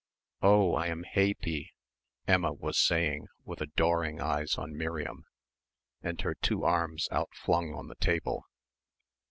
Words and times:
"Oh, 0.41 0.73
I 0.73 0.87
am 0.87 1.03
haypie," 1.03 1.73
Emma 2.27 2.53
was 2.53 2.79
saying, 2.79 3.27
with 3.45 3.61
adoring 3.61 4.19
eyes 4.19 4.55
on 4.57 4.75
Miriam 4.75 5.25
and 6.01 6.19
her 6.21 6.33
two 6.33 6.63
arms 6.63 7.07
outflung 7.11 7.75
on 7.75 7.87
the 7.87 7.93
table. 7.93 8.43